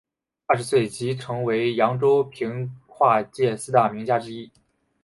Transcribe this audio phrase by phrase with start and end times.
[0.47, 4.51] 二十岁时即成为扬州评话界四大名家之一。